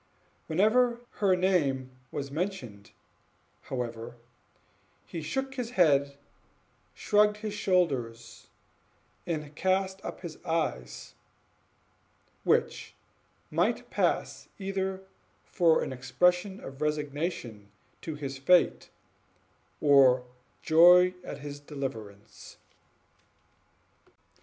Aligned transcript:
Whenever 0.47 1.01
her 1.19 1.35
name 1.35 1.91
was 2.11 2.31
mentioned, 2.31 2.89
however, 3.61 4.15
he 5.05 5.21
shook 5.21 5.53
his 5.53 5.69
head, 5.77 6.17
shrugged 6.95 7.37
his 7.37 7.53
shoulders, 7.53 8.47
and 9.27 9.53
cast 9.55 10.03
up 10.03 10.21
his 10.21 10.43
eyes, 10.43 11.13
which 12.43 12.95
might 13.51 13.91
pass 13.91 14.49
either 14.57 15.03
for 15.45 15.83
an 15.83 15.93
expression 15.93 16.59
of 16.59 16.81
resignation 16.81 17.71
to 18.01 18.15
his 18.15 18.39
fate, 18.39 18.89
or 19.79 20.25
joy 20.63 21.13
at 21.23 21.41
his 21.41 21.59
deliverance. 21.59 22.57